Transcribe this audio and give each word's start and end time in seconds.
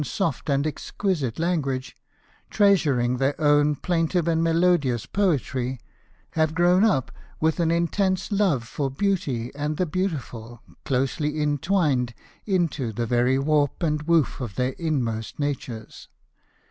61 0.03 0.11
soft 0.17 0.49
and 0.49 0.65
exquisite 0.65 1.37
language, 1.37 1.95
treasuring 2.49 3.17
their 3.17 3.39
owr 3.39 3.75
plaintive 3.83 4.27
and 4.27 4.43
melodious 4.43 5.05
poetry, 5.05 5.79
have 6.31 6.55
grown 6.55 6.83
up 6.83 7.11
with 7.39 7.59
an 7.59 7.69
intense 7.69 8.31
love 8.31 8.63
for 8.63 8.89
beauty 8.89 9.51
and 9.53 9.77
the 9.77 9.85
beautiful 9.85 10.59
closely 10.85 11.39
intwined 11.39 12.15
into 12.47 12.91
the 12.91 13.05
very 13.05 13.37
warp 13.37 13.83
and 13.83 14.01
woof 14.07 14.41
of 14.41 14.55
their 14.55 14.71
inmost 14.79 15.37
natures. 15.39 16.07